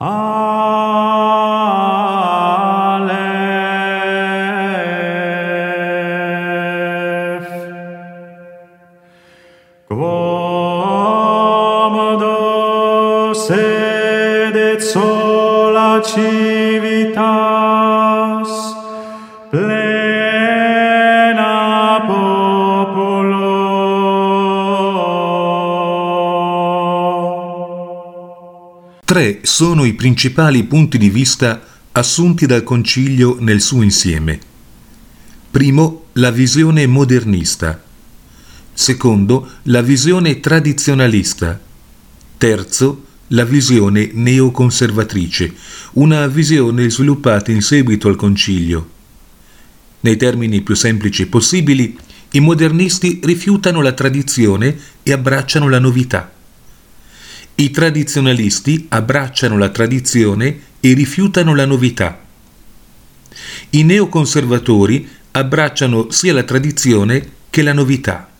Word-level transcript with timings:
Aleph 0.00 0.28
Quam 9.88 10.18
sedet 13.34 14.80
sola 14.84 16.00
civitas 16.04 17.18
Tre 29.08 29.38
sono 29.40 29.86
i 29.86 29.94
principali 29.94 30.64
punti 30.64 30.98
di 30.98 31.08
vista 31.08 31.62
assunti 31.92 32.44
dal 32.44 32.62
Concilio 32.62 33.38
nel 33.40 33.62
suo 33.62 33.80
insieme. 33.80 34.38
Primo, 35.50 36.08
la 36.12 36.30
visione 36.30 36.86
modernista. 36.86 37.82
Secondo, 38.70 39.50
la 39.62 39.80
visione 39.80 40.40
tradizionalista. 40.40 41.58
Terzo, 42.36 43.04
la 43.28 43.46
visione 43.46 44.10
neoconservatrice, 44.12 45.54
una 45.94 46.26
visione 46.26 46.90
sviluppata 46.90 47.50
in 47.50 47.62
seguito 47.62 48.08
al 48.08 48.16
Concilio. 48.16 48.90
Nei 50.00 50.18
termini 50.18 50.60
più 50.60 50.74
semplici 50.74 51.26
possibili, 51.28 51.96
i 52.32 52.40
modernisti 52.40 53.20
rifiutano 53.22 53.80
la 53.80 53.92
tradizione 53.92 54.78
e 55.02 55.12
abbracciano 55.12 55.66
la 55.70 55.78
novità. 55.78 56.30
I 57.60 57.72
tradizionalisti 57.72 58.86
abbracciano 58.88 59.58
la 59.58 59.70
tradizione 59.70 60.60
e 60.78 60.92
rifiutano 60.92 61.56
la 61.56 61.66
novità. 61.66 62.24
I 63.70 63.82
neoconservatori 63.82 65.08
abbracciano 65.32 66.08
sia 66.12 66.32
la 66.32 66.44
tradizione 66.44 67.30
che 67.50 67.62
la 67.62 67.72
novità. 67.72 68.30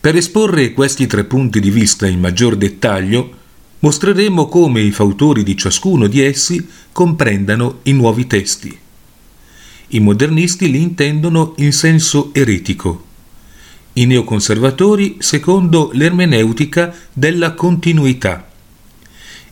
Per 0.00 0.16
esporre 0.16 0.72
questi 0.72 1.06
tre 1.06 1.24
punti 1.24 1.60
di 1.60 1.70
vista 1.70 2.06
in 2.06 2.18
maggior 2.18 2.56
dettaglio, 2.56 3.36
mostreremo 3.80 4.48
come 4.48 4.80
i 4.80 4.90
fautori 4.90 5.42
di 5.42 5.58
ciascuno 5.58 6.06
di 6.06 6.22
essi 6.22 6.66
comprendano 6.92 7.80
i 7.82 7.92
nuovi 7.92 8.26
testi. 8.26 8.78
I 9.88 10.00
modernisti 10.00 10.70
li 10.70 10.80
intendono 10.80 11.52
in 11.58 11.74
senso 11.74 12.30
eretico, 12.32 13.08
i 13.94 14.06
neoconservatori 14.06 15.16
secondo 15.18 15.90
l'ermeneutica 15.92 16.94
della 17.12 17.54
continuità, 17.54 18.48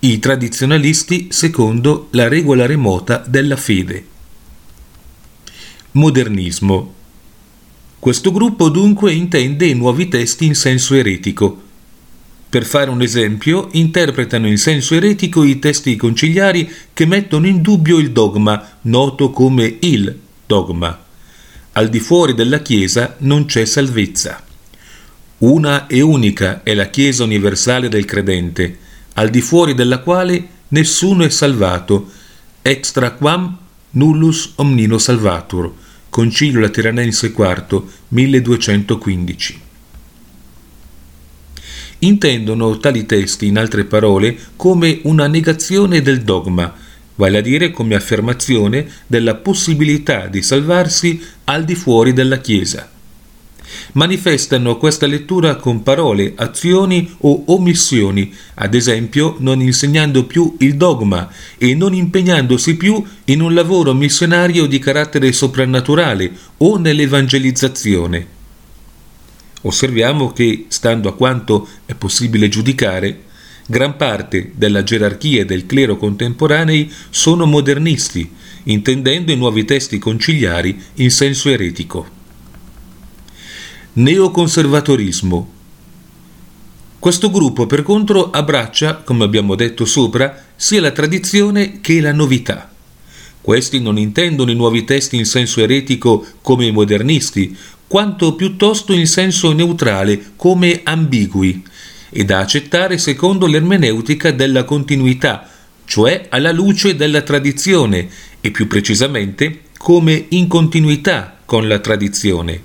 i 0.00 0.18
tradizionalisti 0.18 1.28
secondo 1.30 2.08
la 2.10 2.28
regola 2.28 2.66
remota 2.66 3.22
della 3.26 3.56
fede. 3.56 4.06
Modernismo. 5.92 6.94
Questo 7.98 8.32
gruppo 8.32 8.68
dunque 8.68 9.12
intende 9.12 9.66
i 9.66 9.74
nuovi 9.74 10.08
testi 10.08 10.46
in 10.46 10.54
senso 10.54 10.94
eretico. 10.94 11.60
Per 12.48 12.64
fare 12.64 12.90
un 12.90 13.00
esempio, 13.00 13.68
interpretano 13.72 14.48
in 14.48 14.58
senso 14.58 14.94
eretico 14.94 15.44
i 15.44 15.58
testi 15.58 15.94
conciliari 15.96 16.68
che 16.92 17.06
mettono 17.06 17.46
in 17.46 17.62
dubbio 17.62 17.98
il 17.98 18.10
dogma, 18.10 18.78
noto 18.82 19.30
come 19.30 19.76
il 19.80 20.18
dogma. 20.46 20.98
Al 21.74 21.88
di 21.88 22.00
fuori 22.00 22.34
della 22.34 22.60
Chiesa 22.60 23.16
non 23.20 23.46
c'è 23.46 23.64
salvezza. 23.64 24.44
Una 25.38 25.86
e 25.86 26.02
unica 26.02 26.62
è 26.62 26.74
la 26.74 26.90
Chiesa 26.90 27.24
universale 27.24 27.88
del 27.88 28.04
credente, 28.04 28.78
al 29.14 29.30
di 29.30 29.40
fuori 29.40 29.72
della 29.72 30.00
quale 30.00 30.48
nessuno 30.68 31.24
è 31.24 31.30
salvato, 31.30 32.10
extra 32.60 33.12
quam 33.12 33.56
nullus 33.92 34.52
omnino 34.56 34.98
salvatur. 34.98 35.72
Concilio 36.10 36.60
Lateranense 36.60 37.28
IV, 37.34 37.82
1215. 38.08 39.60
Intendono 42.00 42.76
tali 42.76 43.06
testi, 43.06 43.46
in 43.46 43.56
altre 43.56 43.84
parole, 43.84 44.38
come 44.56 45.00
una 45.04 45.26
negazione 45.26 46.02
del 46.02 46.20
dogma, 46.20 46.74
vale 47.22 47.38
a 47.38 47.40
dire 47.40 47.70
come 47.70 47.94
affermazione 47.94 48.84
della 49.06 49.36
possibilità 49.36 50.26
di 50.26 50.42
salvarsi 50.42 51.22
al 51.44 51.64
di 51.64 51.76
fuori 51.76 52.12
della 52.12 52.38
Chiesa. 52.38 52.90
Manifestano 53.92 54.76
questa 54.76 55.06
lettura 55.06 55.54
con 55.54 55.84
parole, 55.84 56.32
azioni 56.34 57.14
o 57.20 57.44
omissioni, 57.46 58.34
ad 58.54 58.74
esempio 58.74 59.36
non 59.38 59.60
insegnando 59.60 60.24
più 60.24 60.56
il 60.58 60.74
dogma 60.74 61.30
e 61.58 61.76
non 61.76 61.94
impegnandosi 61.94 62.76
più 62.76 63.00
in 63.26 63.40
un 63.40 63.54
lavoro 63.54 63.94
missionario 63.94 64.66
di 64.66 64.80
carattere 64.80 65.30
soprannaturale 65.30 66.32
o 66.58 66.76
nell'evangelizzazione. 66.76 68.26
Osserviamo 69.60 70.32
che, 70.32 70.64
stando 70.66 71.08
a 71.08 71.14
quanto 71.14 71.68
è 71.86 71.94
possibile 71.94 72.48
giudicare, 72.48 73.30
gran 73.66 73.96
parte 73.96 74.52
della 74.54 74.82
gerarchia 74.82 75.42
e 75.42 75.44
del 75.44 75.66
clero 75.66 75.96
contemporanei 75.96 76.90
sono 77.10 77.46
modernisti, 77.46 78.30
intendendo 78.64 79.32
i 79.32 79.36
nuovi 79.36 79.64
testi 79.64 79.98
conciliari 79.98 80.80
in 80.94 81.10
senso 81.10 81.48
eretico. 81.48 82.20
Neoconservatorismo. 83.94 85.50
Questo 86.98 87.30
gruppo, 87.30 87.66
per 87.66 87.82
contro, 87.82 88.30
abbraccia, 88.30 88.96
come 88.98 89.24
abbiamo 89.24 89.54
detto 89.54 89.84
sopra, 89.84 90.44
sia 90.54 90.80
la 90.80 90.92
tradizione 90.92 91.80
che 91.80 92.00
la 92.00 92.12
novità. 92.12 92.72
Questi 93.40 93.80
non 93.80 93.98
intendono 93.98 94.52
i 94.52 94.54
nuovi 94.54 94.84
testi 94.84 95.16
in 95.16 95.26
senso 95.26 95.60
eretico 95.60 96.24
come 96.42 96.66
i 96.66 96.70
modernisti, 96.70 97.56
quanto 97.88 98.34
piuttosto 98.36 98.92
in 98.92 99.08
senso 99.08 99.52
neutrale 99.52 100.32
come 100.36 100.80
ambigui, 100.84 101.62
e 102.12 102.24
da 102.24 102.38
accettare 102.38 102.98
secondo 102.98 103.46
l'ermeneutica 103.46 104.30
della 104.30 104.64
continuità, 104.64 105.48
cioè 105.86 106.26
alla 106.28 106.52
luce 106.52 106.94
della 106.94 107.22
tradizione, 107.22 108.08
e 108.40 108.50
più 108.50 108.66
precisamente 108.66 109.62
come 109.78 110.26
in 110.28 110.46
continuità 110.46 111.38
con 111.44 111.66
la 111.66 111.78
tradizione. 111.78 112.62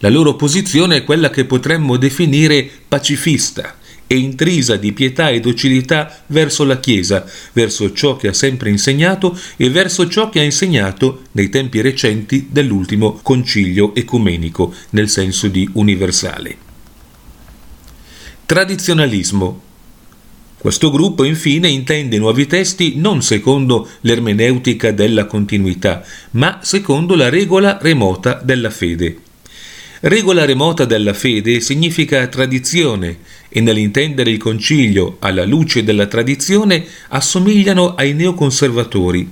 La 0.00 0.10
loro 0.10 0.36
posizione 0.36 0.96
è 0.96 1.04
quella 1.04 1.30
che 1.30 1.46
potremmo 1.46 1.96
definire 1.96 2.68
pacifista 2.86 3.76
e 4.06 4.16
intrisa 4.16 4.76
di 4.76 4.92
pietà 4.92 5.30
e 5.30 5.40
docilità 5.40 6.22
verso 6.26 6.64
la 6.64 6.78
Chiesa, 6.78 7.24
verso 7.52 7.92
ciò 7.92 8.16
che 8.16 8.28
ha 8.28 8.32
sempre 8.32 8.70
insegnato 8.70 9.38
e 9.56 9.70
verso 9.70 10.08
ciò 10.08 10.28
che 10.28 10.40
ha 10.40 10.44
insegnato 10.44 11.22
nei 11.32 11.48
tempi 11.48 11.80
recenti 11.80 12.46
dell'ultimo 12.50 13.18
concilio 13.22 13.94
ecumenico, 13.94 14.72
nel 14.90 15.08
senso 15.08 15.48
di 15.48 15.68
universale. 15.72 16.65
Tradizionalismo. 18.46 19.60
Questo 20.56 20.92
gruppo 20.92 21.24
infine 21.24 21.68
intende 21.68 22.16
nuovi 22.16 22.46
testi 22.46 22.92
non 22.94 23.20
secondo 23.20 23.88
l'ermeneutica 24.02 24.92
della 24.92 25.24
continuità, 25.24 26.04
ma 26.30 26.60
secondo 26.62 27.16
la 27.16 27.28
regola 27.28 27.76
remota 27.82 28.40
della 28.40 28.70
fede. 28.70 29.18
Regola 29.98 30.44
remota 30.44 30.84
della 30.84 31.12
fede 31.12 31.58
significa 31.58 32.24
tradizione 32.28 33.18
e 33.48 33.60
nell'intendere 33.60 34.30
il 34.30 34.38
concilio 34.38 35.16
alla 35.18 35.44
luce 35.44 35.82
della 35.82 36.06
tradizione 36.06 36.86
assomigliano 37.08 37.96
ai 37.96 38.14
neoconservatori, 38.14 39.28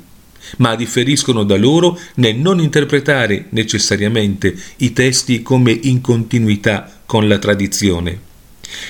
ma 0.57 0.75
differiscono 0.75 1.45
da 1.45 1.57
loro 1.57 1.97
nel 2.17 2.35
non 2.35 2.59
interpretare 2.59 3.47
necessariamente 3.51 4.57
i 4.79 4.93
testi 4.93 5.41
come 5.41 5.71
in 5.71 6.01
continuità 6.01 7.03
con 7.07 7.29
la 7.29 7.39
tradizione. 7.39 8.33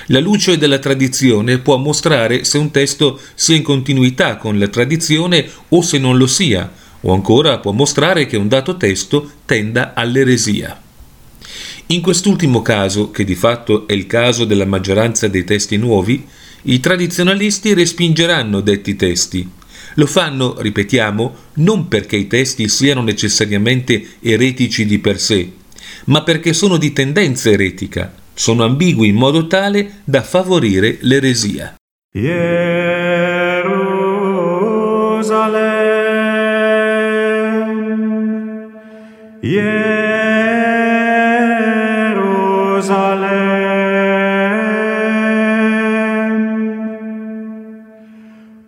La 0.06 0.20
luce 0.20 0.58
della 0.58 0.78
tradizione 0.78 1.58
può 1.58 1.76
mostrare 1.76 2.44
se 2.44 2.58
un 2.58 2.70
testo 2.70 3.20
sia 3.34 3.56
in 3.56 3.62
continuità 3.62 4.36
con 4.36 4.58
la 4.58 4.68
tradizione 4.68 5.48
o 5.68 5.82
se 5.82 5.98
non 5.98 6.16
lo 6.16 6.26
sia, 6.26 6.70
o 7.00 7.12
ancora 7.12 7.58
può 7.58 7.72
mostrare 7.72 8.26
che 8.26 8.36
un 8.36 8.48
dato 8.48 8.76
testo 8.76 9.30
tenda 9.44 9.92
all'eresia. 9.94 10.80
In 11.88 12.00
quest'ultimo 12.00 12.62
caso, 12.62 13.10
che 13.10 13.24
di 13.24 13.34
fatto 13.34 13.86
è 13.86 13.92
il 13.92 14.06
caso 14.06 14.44
della 14.46 14.64
maggioranza 14.64 15.28
dei 15.28 15.44
testi 15.44 15.76
nuovi, 15.76 16.26
i 16.62 16.80
tradizionalisti 16.80 17.74
respingeranno 17.74 18.60
detti 18.60 18.96
testi. 18.96 19.46
Lo 19.96 20.06
fanno, 20.06 20.60
ripetiamo, 20.60 21.34
non 21.54 21.88
perché 21.88 22.16
i 22.16 22.26
testi 22.26 22.68
siano 22.68 23.02
necessariamente 23.02 24.16
eretici 24.20 24.86
di 24.86 24.98
per 24.98 25.20
sé, 25.20 25.50
ma 26.06 26.22
perché 26.22 26.54
sono 26.54 26.78
di 26.78 26.92
tendenza 26.92 27.50
eretica, 27.50 28.12
sono 28.34 28.64
ambigui 28.64 29.08
in 29.08 29.16
modo 29.16 29.46
tale 29.46 30.00
da 30.04 30.22
favorire 30.22 30.98
l'eresia. 31.00 31.74
Jerusalem, 32.12 32.54
Jerusalem, 39.40 39.84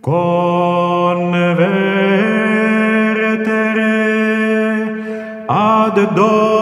convertere 0.01 1.67
ad 5.47 6.15
dom 6.15 6.56